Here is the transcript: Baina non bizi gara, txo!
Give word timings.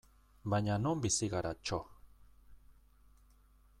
Baina 0.53 0.77
non 0.85 1.03
bizi 1.03 1.29
gara, 1.33 1.51
txo! 1.65 1.79